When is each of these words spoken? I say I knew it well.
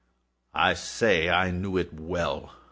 I 0.55 0.73
say 0.73 1.29
I 1.29 1.51
knew 1.51 1.77
it 1.77 1.93
well. 1.93 2.53